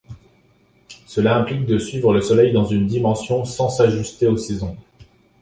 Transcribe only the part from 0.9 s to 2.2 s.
Cela implique de suivre